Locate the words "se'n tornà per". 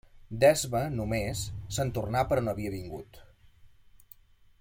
1.77-2.39